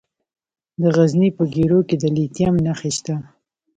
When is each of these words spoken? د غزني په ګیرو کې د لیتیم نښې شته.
د 0.81 0.83
غزني 0.95 1.29
په 1.37 1.43
ګیرو 1.53 1.79
کې 1.87 1.95
د 2.01 2.03
لیتیم 2.15 2.53
نښې 2.65 2.91
شته. 2.97 3.15